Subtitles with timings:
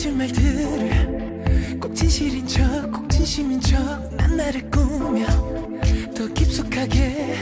[0.00, 3.76] 거짓말들을 꼭 진실인 척 꼭 진심인 척
[4.16, 5.26] 난 나를 꾸며
[6.16, 7.36] 더 깊숙하게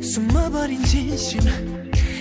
[0.00, 1.40] 숨어버린 진심.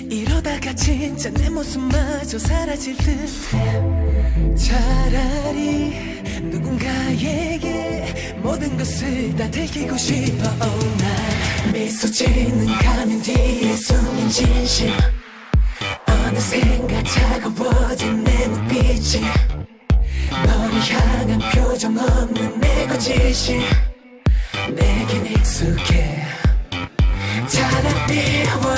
[0.09, 4.55] 이러다가 진짜 내 모습마저 사라질 듯해.
[4.55, 5.93] 차라리
[6.49, 10.49] 누군가에게 모든 것을 다 들키고 싶어.
[10.65, 14.89] Oh, 날 미소 짓는 가면 뒤에 숨긴 진심
[16.33, 19.23] 어느샌가 차가워진 내 눈빛이
[20.47, 23.61] 너를 향한 표정 없는 내 거짓이
[24.67, 26.23] 내겐 익숙해.
[27.47, 28.72] 차라리 I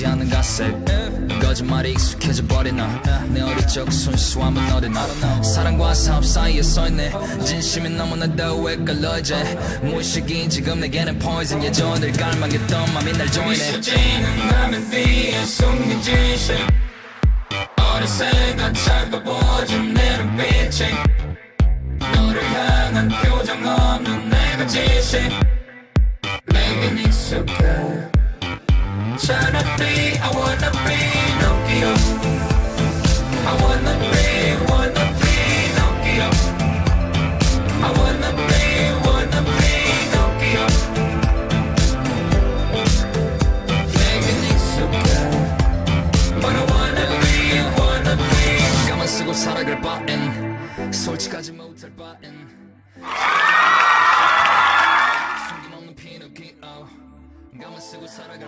[0.00, 0.84] 들통나지 않은 가색
[1.40, 2.86] 거짓말이 익숙해져 버린 나?
[3.28, 5.06] 내 어릴 적 순수함은 어디나?
[5.42, 7.12] 사랑과 사업 사이에 서 있네.
[7.44, 9.36] 진심이 너무나도 헷갈려 이제.
[9.82, 11.62] 무의식이 지금 내게는 poison.
[11.62, 16.56] 예전을 갈망했던 맘이 날 조이네 지는 라면 뒤에 숨긴 진심
[17.76, 20.92] 어느새가 차가워진 내 눈빛이.
[22.14, 25.49] 너를 향한 표정 없는 내가 짓이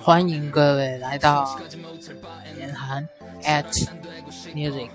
[0.04, 1.60] 欢迎各位来到
[2.58, 3.08] 严寒
[3.44, 3.64] at
[4.52, 4.90] music，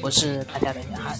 [0.00, 1.14] 我是大家的严寒。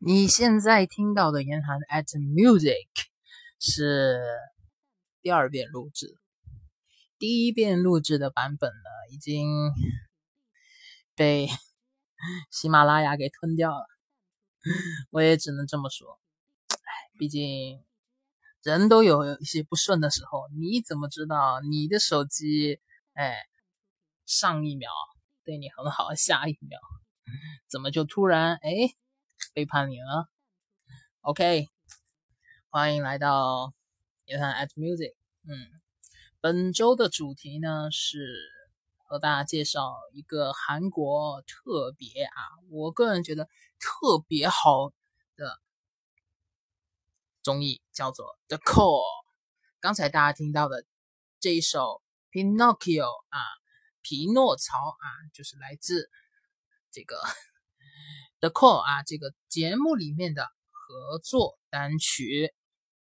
[0.00, 2.86] 你现在听到的严寒 at music
[3.58, 4.22] 是
[5.22, 6.16] 第二遍录制，
[7.18, 9.72] 第一遍录制的版本呢已经
[11.16, 11.48] 被
[12.48, 13.86] 喜马拉雅给吞掉了，
[15.10, 16.20] 我也只能这么说。
[16.68, 17.84] 哎，毕竟
[18.62, 22.78] 人都有一些不顺的时候，你怎么知道你的手机，
[23.14, 23.34] 哎，
[24.26, 24.92] 上一秒
[25.42, 26.78] 对你很好，下一秒
[27.68, 28.94] 怎么就突然哎？
[29.52, 30.28] 背叛你了。
[31.20, 31.68] OK，
[32.70, 33.72] 欢迎来到
[34.24, 35.14] 严谈 at music。
[35.42, 35.80] 嗯，
[36.40, 38.36] 本周的主题呢是
[38.98, 43.48] 和大家介绍一个韩国特别啊，我个人觉得
[43.78, 44.92] 特别好
[45.36, 45.60] 的
[47.42, 49.02] 综艺，叫做《The Call》。
[49.80, 50.84] 刚才大家听到的
[51.40, 53.40] 这一首《Pinocchio》啊，
[54.02, 56.10] 皮诺曹啊，就是来自
[56.90, 57.20] 这个。
[58.40, 62.54] The Call 啊，这个节目里面的合作单曲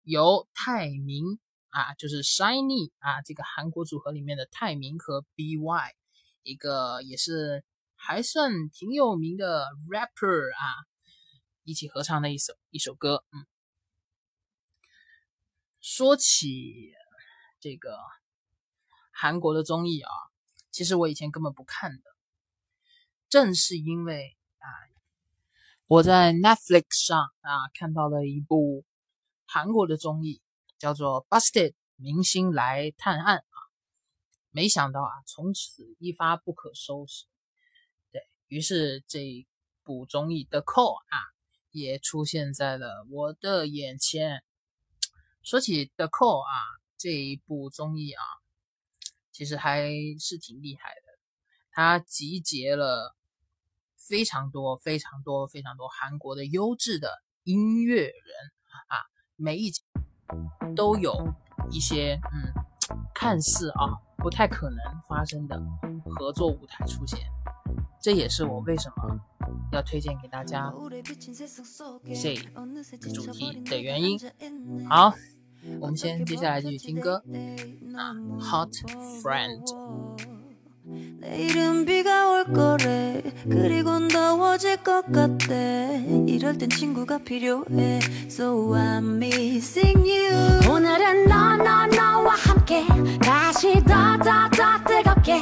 [0.03, 1.39] 由泰明
[1.71, 5.91] 啊，就是 Shiny 啊，这个韩国组合里面的泰明和 BY，
[6.43, 10.87] 一个也是还算挺有名的 rapper 啊，
[11.63, 13.25] 一起合唱的一首一首歌。
[13.33, 13.45] 嗯，
[15.81, 16.93] 说起
[17.59, 17.97] 这个
[19.11, 20.11] 韩国的综艺啊，
[20.71, 22.03] 其实我以前根本不看的，
[23.27, 24.94] 正是因为啊。
[25.87, 28.83] 我在 Netflix 上啊看到了一部
[29.45, 30.41] 韩国的综艺，
[30.79, 33.57] 叫做《Busted 明星来探案》啊，
[34.49, 37.25] 没想到啊从此一发不可收拾。
[38.11, 39.45] 对于是这
[39.83, 41.19] 部综艺的 Call 啊
[41.69, 44.43] 也出现在了我的眼前。
[45.43, 46.63] 说起 The Call 啊
[46.97, 48.23] 这一部综艺啊，
[49.31, 51.19] 其实还是挺厉害的，
[51.69, 53.15] 它集结了。
[54.07, 57.09] 非常多、非常多、非常多韩国的优质的
[57.43, 58.13] 音乐人
[58.87, 59.01] 啊，
[59.35, 59.81] 每一集
[60.75, 61.27] 都有
[61.71, 62.53] 一些嗯
[63.13, 65.59] 看似啊不太可能发生的
[66.05, 67.19] 合作舞台出现，
[68.01, 69.19] 这也是我为什么
[69.71, 70.71] 要推荐给大家
[73.01, 74.19] 这主题的原因。
[74.87, 75.13] 好，
[75.79, 77.23] 我们先接下来继续听歌
[77.95, 78.71] 啊，Hot
[79.21, 80.44] Friend。
[80.87, 83.23] 내일은 비가 올 거래.
[83.49, 87.99] 그리곤 더워질 것 같대 이럴 땐 친구가 필요해.
[88.29, 90.71] So I'm missing you.
[90.71, 92.85] 오늘은 너 너 너와 함께
[93.19, 95.41] 다시 더 더 더 뜨겁게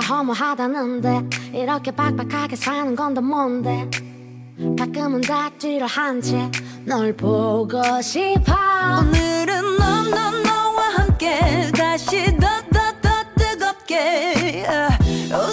[0.00, 3.88] 다 허무하다는데 이렇게 빡빡하게 사는 건 더 뭔데?
[4.78, 6.50] 가끔은 다 뒤로 한채
[6.86, 8.54] 널 보고 싶어.
[9.00, 14.64] 오늘은 넌넌 너와 함께 다시 더 더 더 뜨겁게.
[15.34, 15.52] 우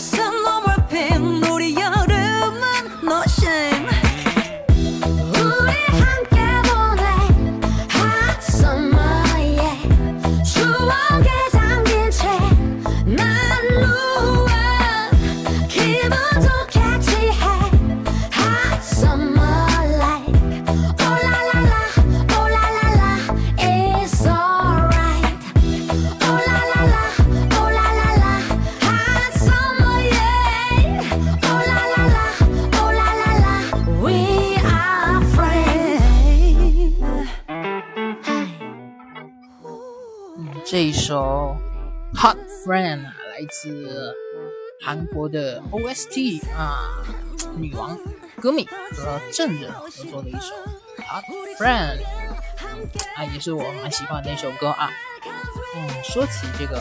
[40.70, 41.56] 这一首
[42.20, 42.36] 《Hot
[42.66, 44.14] Friend》，来自
[44.82, 47.02] 韩国的 OST 啊，
[47.56, 47.98] 女王
[48.42, 50.40] 歌迷和证人合作的一首
[51.08, 51.24] 《Hot
[51.58, 51.98] Friend》
[53.16, 54.90] 啊，也是我蛮喜欢的一首歌啊。
[55.78, 56.78] 嗯，说起这个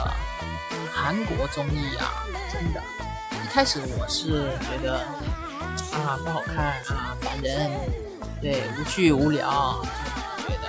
[0.92, 2.82] 韩国综艺啊，真的，
[3.44, 4.98] 一开始我是觉得
[5.92, 7.70] 啊不好看啊，烦人，
[8.42, 9.80] 对，无趣无聊，
[10.38, 10.68] 觉得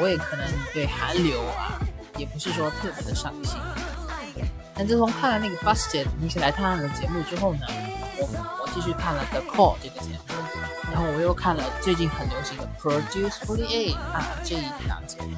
[0.00, 0.44] 我也可能
[0.74, 1.78] 对韩流啊。
[2.18, 3.58] 也不是说特别的上心。
[4.74, 7.66] 但自从看了那个 Busted 一起来探案的节目之后呢，
[8.18, 8.28] 我
[8.62, 10.34] 我继续看了 The Call 这个节目，
[10.92, 15.36] 然后我又看了最近很流行的 Produce 48啊这一档节目，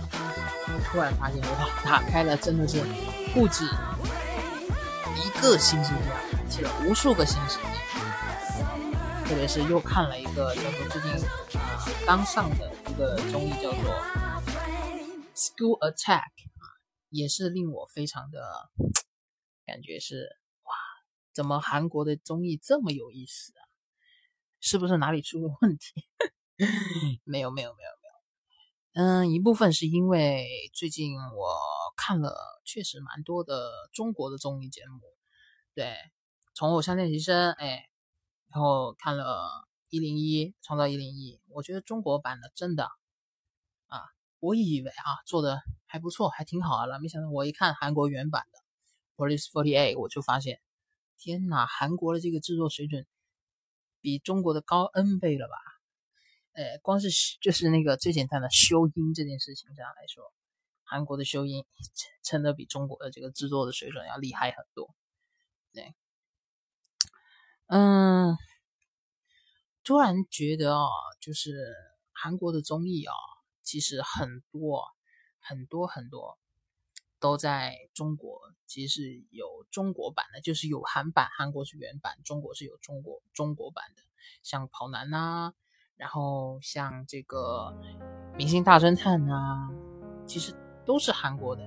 [0.84, 2.82] 突然发现哇，打开了真的是
[3.32, 5.96] 不止一个新世界，
[6.32, 7.62] 开启了无数个新世界。
[9.26, 11.12] 特别是又看了一个叫做最近
[11.56, 13.94] 啊、刚上的一个综艺，叫做
[15.34, 16.39] School Attack。
[17.10, 18.70] 也是令我非常的
[19.66, 20.72] 感觉是哇，
[21.32, 23.62] 怎么韩国的综艺这么有意思啊？
[24.60, 26.08] 是不是哪里出了问题？
[27.24, 31.56] 没有没有没有没有，嗯，一部分是因为最近我
[31.96, 35.00] 看了确实蛮多的中国的综艺节目，
[35.74, 35.96] 对，
[36.54, 37.88] 从偶像练习生哎，
[38.52, 42.84] 然后看了一零一创造一零一，我觉得中国版的真的
[43.86, 44.02] 啊。
[44.40, 48.58] 我以为啊做的还不错，还挺好啊了，没想到我一看韩国原版的
[49.16, 50.60] 《Police Forty Eight》，我就发现，
[51.18, 53.06] 天呐，韩国的这个制作水准
[54.00, 55.56] 比中国的高 N 倍了吧？
[56.52, 60.32] 呃，光是就是那个最简单的修音这件事情上来说，
[60.84, 61.66] 韩国的修音
[62.22, 64.94] 真的比中国的这个制作的水准要厉害很多。
[65.74, 65.94] 对，
[67.66, 68.36] 嗯，
[69.84, 70.88] 突然觉得啊，
[71.20, 71.74] 就是
[72.12, 73.14] 韩国的综艺啊。
[73.70, 74.82] 其实很多
[75.38, 76.38] 很多很多
[77.20, 84.02] 都在中国，其实有中国版的，就是有韩版，韩国是原版，中国是有中国中国版的，
[84.42, 85.54] 像跑男呐、啊，
[85.94, 87.72] 然后像这个
[88.36, 89.70] 明星大侦探呐、啊，
[90.26, 90.52] 其实
[90.84, 91.62] 都是韩国的，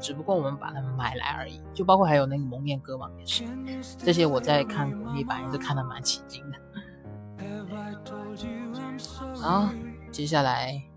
[0.00, 1.60] 只不过我们把它买来而已。
[1.74, 3.44] 就包括还有那个蒙面歌王，也是，
[3.98, 6.58] 这些我在看国内版也是看的蛮起劲的。
[9.42, 9.70] 啊，
[10.10, 10.87] 接下来。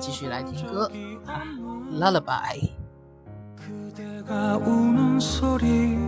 [0.00, 0.90] 继续来听歌
[1.26, 1.42] 啊，
[1.90, 2.74] Lullaby。
[3.56, 5.98] 그대가 우는 소리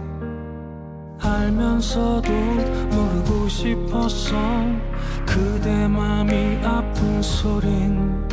[1.20, 4.36] 알면서도 모르고 싶었어
[5.26, 8.26] 그대 맘이 아픈 소린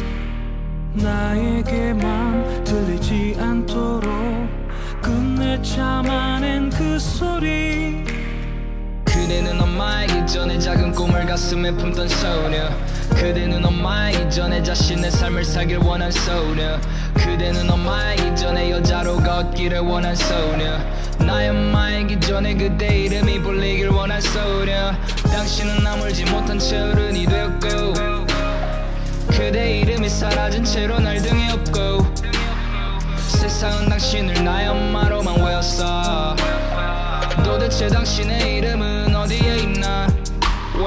[0.93, 4.11] 나에게만 들리지 않도록
[5.01, 8.05] 끝내 참아낸 그 소리
[9.30, 12.68] 그대는 엄마이기 전에 작은 꿈을 가슴에 품던 소녀.
[13.10, 16.76] 그대는 엄마이기 전에 자신의 삶을 살길 원한 소녀.
[17.14, 20.76] 그대는 엄마이기 전에 여자로 걷기를 원한 소녀.
[21.24, 24.92] 나의 엄마이기 전에 그대 이름이 불리길 원한 소녀.
[25.22, 27.94] 당신은 아물지 못한 채 어른이 되었고
[29.28, 32.04] 그대 이름이 사라진 채로 날 등에 업고
[33.28, 36.34] 세상은 당신을 나의 엄마로만 외웠어.
[37.44, 38.99] 도대체 당신의 이름은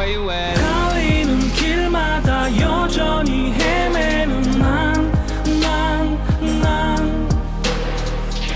[0.04, 5.08] 갈리는 길마다 여전히 헤매는 난난난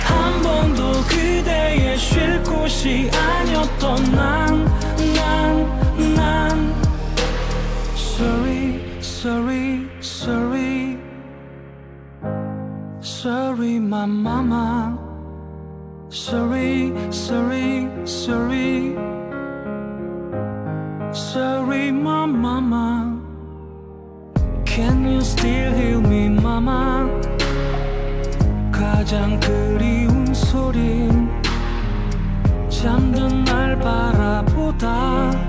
[0.04, 4.12] 한 번도 그대의 쉴 곳이 아니었던
[5.96, 6.76] 난난난
[7.96, 10.98] Sorry sorry sorry
[13.02, 15.00] Sorry my mama
[16.10, 19.17] Sorry sorry sorry
[21.18, 23.20] Sorry, my mama.
[24.66, 27.10] Can you still hear me, mama?
[28.72, 31.10] 가장 그리운 소리.
[32.70, 35.47] 잠든 날 바라보다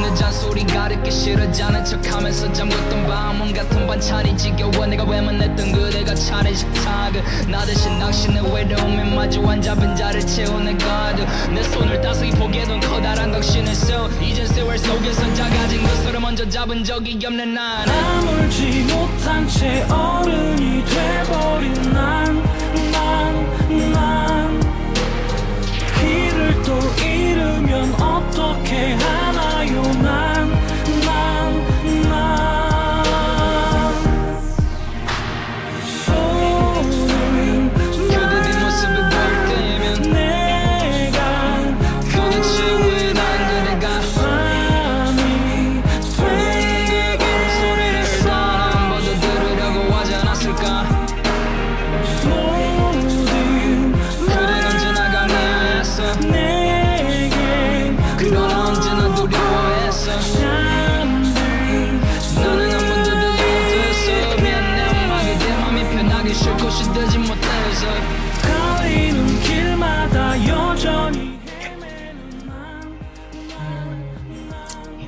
[0.00, 6.54] 당신의 잔소리가 듣기 싫어지 않은 척하면서 잠겼던 밤문 같은 반찬이 지겨워 내가 외면했던 그대가 차린
[6.54, 7.22] 식탁을.
[7.48, 11.26] 나 대신 당신의 외로움에 마주한 잡은 자를 채우는 가드.
[11.52, 17.18] 내 손을 따스히 포개던 커다란 당신의 손 이젠 세월 속에서 작아진 것으로 먼저 잡은 적이
[17.26, 17.54] 없는.
[17.54, 22.49] 난 아물지 못한 채 어른이 돼버린 난, 난,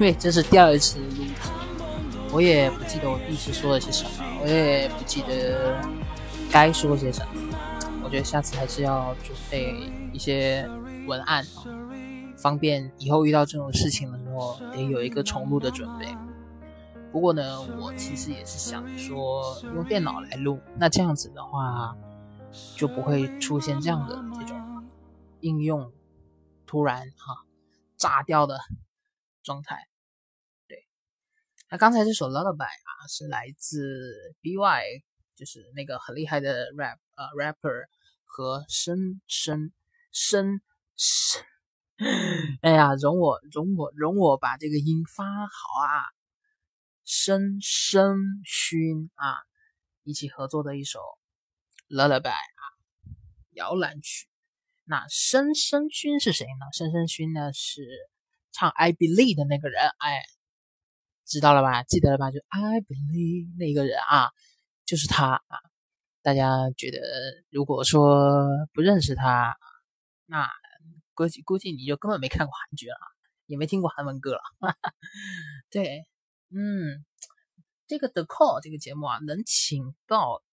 [0.03, 1.51] 为这是第二次录制，
[2.33, 4.11] 我也不记得我第一次说了些什么，
[4.43, 5.81] 我也不记得
[6.51, 7.57] 该说些什么。
[8.03, 10.69] 我觉得下次还是要准备一些
[11.07, 11.65] 文案哦，
[12.37, 16.15] 方便以后遇到这种事情的时候得有一个重录的准备。
[17.13, 21.97] 不过呢，我其实也是想说用电脑来录，那这样子的话
[22.77, 24.85] 就不会出现这样的这种
[25.41, 25.93] 应用
[26.67, 27.45] 突然哈、
[27.97, 28.59] 炸掉的
[29.43, 29.87] 状态。
[31.73, 34.83] 那刚才这首 Lullaby 啊，是来自 BY，
[35.35, 37.87] 就是那个很厉害的 rap 呃 rapper
[38.27, 39.73] 和深深
[40.13, 40.61] 深
[40.99, 41.43] 深，
[42.61, 46.05] 哎呀，容我容我容我把这个音发好啊，
[47.07, 49.41] 深深勋啊，
[50.03, 51.01] 一起合作的一首
[51.89, 52.63] Lullaby 啊，
[53.53, 54.29] 摇篮曲。
[54.85, 56.67] 那深深勋是谁呢？
[56.75, 57.81] 深深勋呢是
[58.53, 60.23] 唱 I Believe 的那个人，哎，
[61.25, 61.83] 知道了吧？
[61.83, 62.31] 记得了吧？
[62.31, 64.31] 就 I Believe 那个人啊，
[64.85, 65.59] 就是他啊。
[66.25, 66.99] 大家觉得，
[67.51, 69.57] 如果说不认识他，
[70.27, 70.49] 那
[71.15, 72.97] 估计估计你就根本没看过韩剧了，
[73.47, 74.41] 也没听过韩文歌了。
[75.69, 76.07] 对，
[76.51, 77.05] 嗯，
[77.89, 80.45] 这个 The Call 这个节目啊，能请到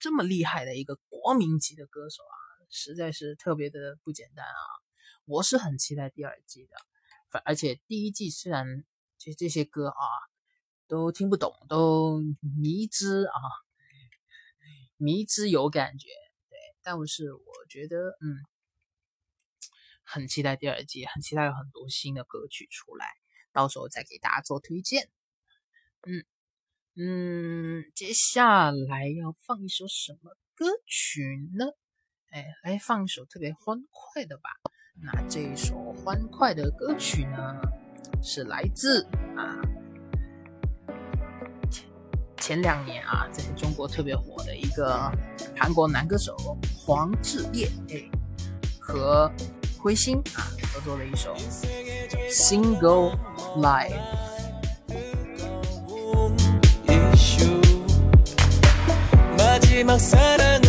[0.00, 2.36] 这么厉害的一个国民级的歌手啊，
[2.68, 4.60] 实在是特别的不简单啊！
[5.26, 6.70] 我是很期待第二季的，
[7.30, 8.84] 反而且第一季虽然
[9.24, 10.04] 这这些歌啊
[10.86, 12.20] 都听不懂，都
[12.58, 13.40] 迷之啊，
[14.98, 16.08] 迷之有感觉，
[16.50, 17.40] 对，但是我
[17.70, 18.36] 觉得嗯，
[20.02, 23.06] 很期待第二季，很期待有很多新的歌曲出来，
[23.50, 25.08] 到时候再给大家做推荐。
[26.06, 26.26] 嗯
[26.96, 31.64] 嗯，接下来要放一首什么歌曲呢？
[32.28, 34.50] 哎，来放一首特别欢快的吧。
[35.00, 37.60] 那这一首欢快的歌曲呢，
[38.21, 39.01] 是来自
[39.35, 39.57] 啊
[41.69, 41.83] 前
[42.37, 45.11] 前两年啊在中国特别火的一个
[45.55, 46.35] 韩国男歌手
[46.75, 48.03] 黄致列，哎，
[48.79, 49.31] 和
[49.77, 51.35] 灰心啊合作的一首《
[52.31, 53.15] Single
[53.57, 53.93] Life》。
[56.87, 57.61] 이슈
[59.37, 60.61] 마지막 사랑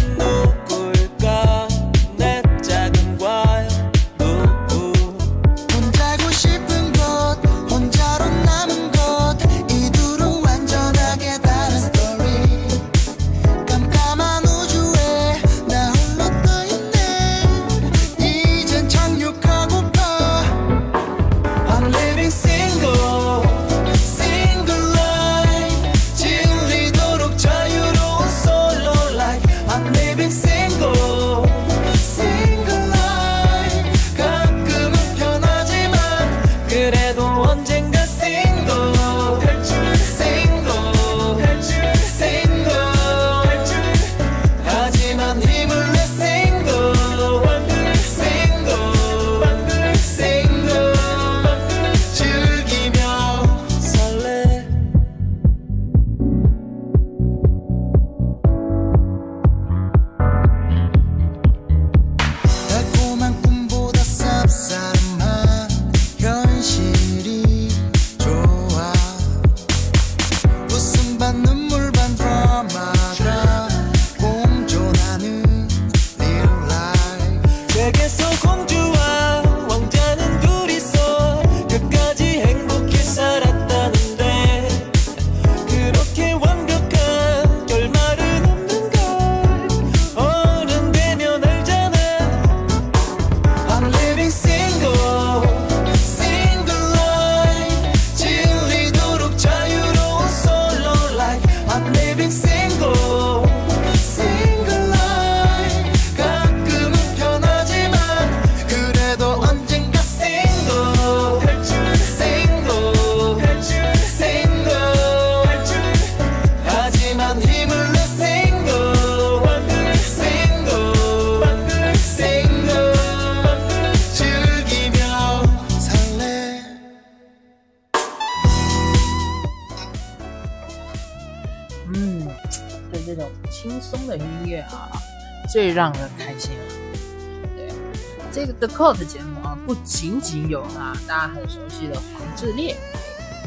[138.36, 142.76] 这个 The Cult 节目啊，不仅仅有啊大家很熟悉的黄致列，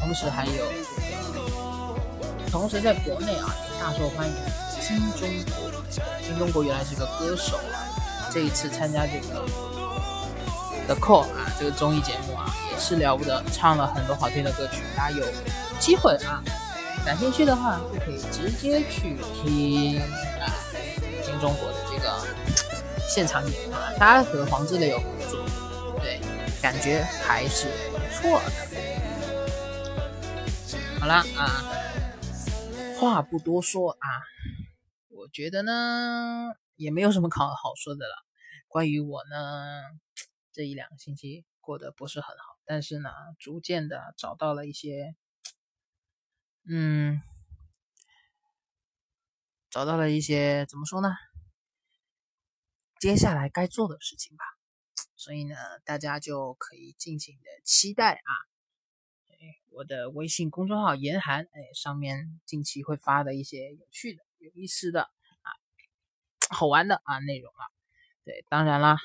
[0.01, 5.71] 同时还有这个，同时在国内啊也大受欢迎的金钟国。
[6.25, 7.85] 金钟国原来是个歌手啊，
[8.33, 9.45] 这一次参加这个
[10.87, 15.23] The Cult 啊这个综艺节目啊，也是了不得，唱了很多好听的歌曲，大家有
[15.79, 16.43] 机会啊。
[17.05, 20.01] 感兴趣的话，就可以直接去听
[20.41, 20.49] 啊
[21.23, 21.78] 金钟国的
[23.09, 25.43] 现场演啊，他和黄志磊有合作，
[26.01, 26.21] 对，
[26.61, 28.53] 感觉还是不错的。
[31.01, 31.65] 好啦啊，
[33.01, 34.07] 话不多说啊，
[35.09, 38.15] 我觉得呢也没有什么好好说的了。
[38.69, 39.83] 关于我呢，
[40.53, 45.17] 这一两个星期过得不是很好，但是呢，逐渐的找到了一些。
[46.71, 47.23] 嗯，
[49.71, 51.09] 找到了一些怎么说呢？
[53.01, 54.45] 接下来该做的事情吧。
[55.17, 58.33] 所以呢，大家就可以尽情的期待啊！
[59.31, 59.35] 哎，
[59.71, 65.51] 我的微信公众号“严寒”哎，上面近期会发的一些有趣的、有意思的啊、
[66.51, 67.67] 好玩的啊内容啊。
[68.25, 68.97] 对，当然啦，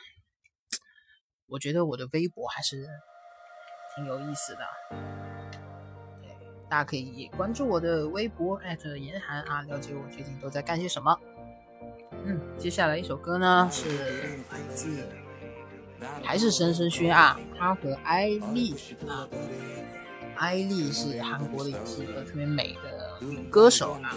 [1.48, 2.88] 我觉得我的微博还是
[3.96, 4.68] 挺有意思的。
[6.22, 6.30] 对
[6.70, 8.62] 大家可以关注我的微博
[9.00, 11.20] 严寒啊，了解我最近都在干些什么。
[12.25, 13.89] 嗯，接下来一首歌呢是
[14.51, 15.07] 来自
[16.23, 18.75] 还是申申轩啊，他和艾丽
[19.07, 19.29] 啊，
[20.37, 24.15] 艾丽是韩国的也是一个特别美的女歌手啊。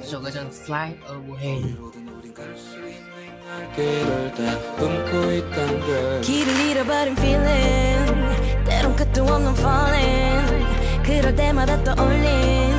[0.00, 1.62] 这首歌叫《Fly Away》。
[6.22, 10.64] 길을 잃어버린 feeling 때론 끝도 없는 falling
[11.04, 12.72] 그럴 때마다 떠올린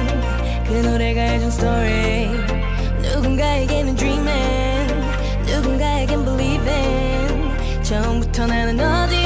[0.68, 2.30] 그 노래가 해준 story
[3.20, 4.94] 누군가에게는 dreaming
[5.46, 9.19] 누군가에겐 believing 처음부터 나는 어디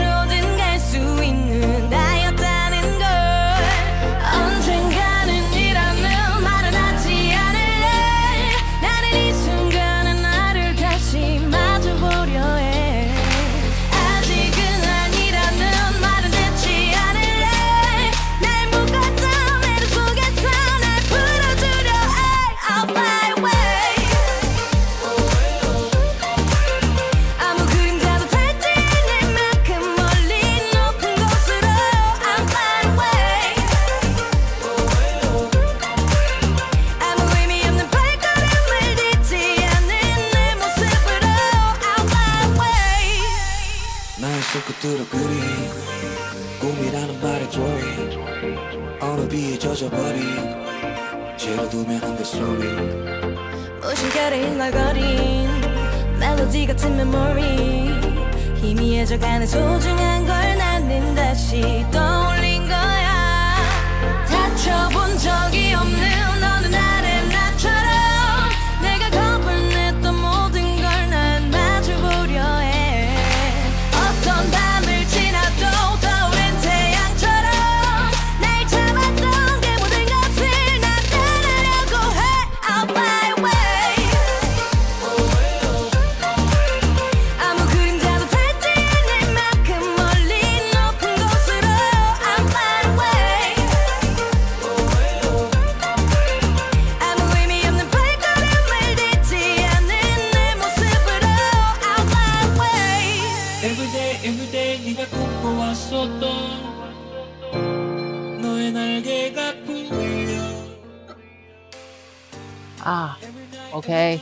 [113.85, 114.19] ，OK，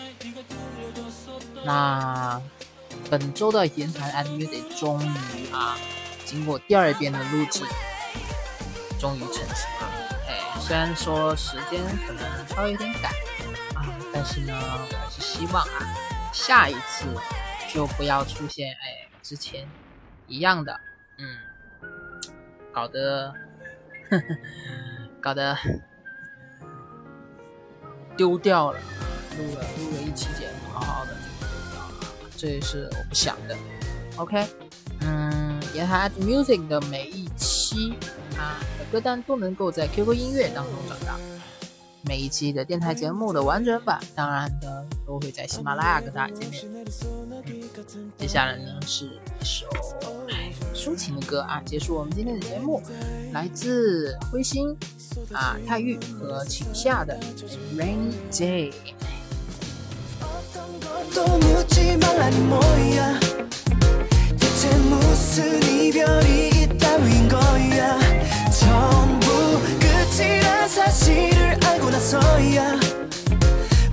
[1.64, 2.42] 那
[3.08, 5.78] 本周的言谈 MV 得终于啊，
[6.24, 7.64] 经过第二遍的录制，
[8.98, 9.88] 终于成型了。
[10.26, 13.12] 哎，虽然说时间可能稍微有点赶
[13.76, 15.94] 啊，但是呢，我还是希望啊，
[16.32, 17.06] 下一次
[17.72, 19.68] 就不要出现哎之前
[20.26, 20.80] 一样的，
[21.18, 21.38] 嗯，
[22.72, 23.32] 搞得，
[24.10, 24.24] 呵 呵
[25.20, 25.56] 搞得。
[28.14, 28.78] 丢掉了，
[29.36, 31.16] 录了录了一期节目，好好的，
[32.36, 33.56] 这也是我不想的。
[34.16, 34.46] OK，
[35.00, 37.94] 嗯，言谈 at music 的每一期
[38.36, 41.18] 啊的歌单都能够在 QQ 音乐当中找到，
[42.02, 46.62] 每一期的电台节目的完整版，当然的都会在喜马拉雅跟大家见面。
[47.46, 49.66] 嗯、接下来呢是一首
[50.74, 52.82] 抒情的歌啊，结束我们今天的节目。
[53.32, 54.76] 来自灰心
[55.32, 57.18] 啊、泰玉和请夏的
[57.78, 58.70] 《Rainy Day》。
[61.14, 63.20] 또 묻지 말라는 뭐야.
[64.38, 67.98] 대체 무슨 이별이 있다윈 거야.
[68.50, 72.80] 전부 끝이란 사실을 알고 나서야.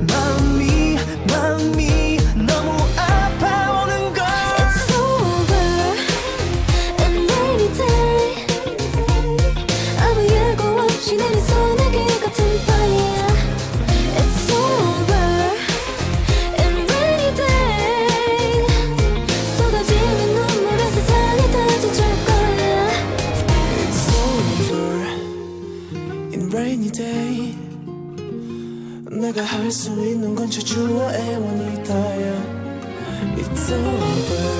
[0.08, 0.97] 마음이
[1.29, 2.08] 마음이
[26.91, 27.56] day.
[29.12, 32.60] 내가 할 수 있는 건 저주와 애원이 다야.
[33.38, 34.60] It's over.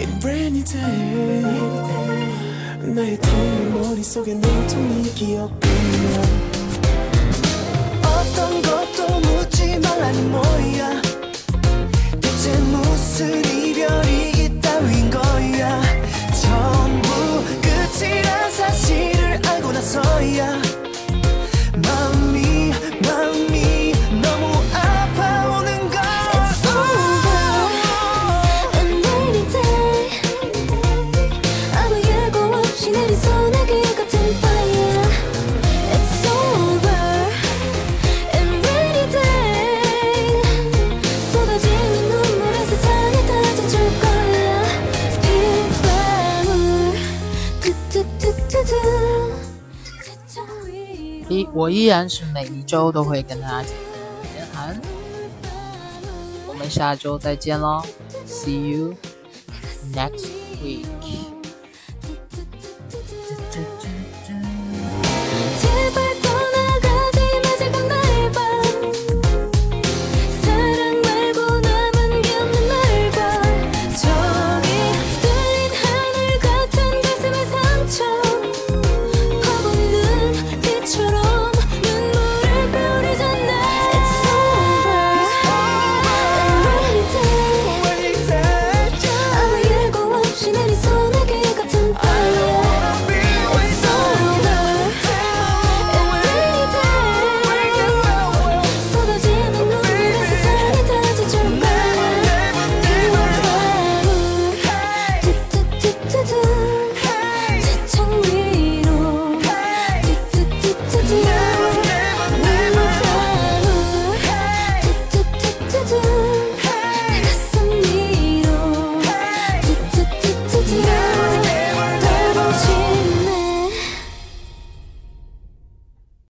[0.00, 1.42] in rainy day.
[2.94, 6.22] 나의 텅빈 머릿속에 온통 네 기억뿐이야
[8.02, 11.02] 어떤 것도 묻지 말라는 뭐야.
[12.20, 15.82] 대체 무슨 이별이 있다윈 거야.
[16.42, 17.08] 전부
[17.62, 20.63] 끝이란 사실을 알고 나서야
[51.28, 53.90] 依我依然是每一周都会跟大家见面
[54.22, 54.80] 的严寒，
[56.46, 57.82] 我们下周再见喽
[58.26, 58.94] ，See you
[59.94, 60.33] next。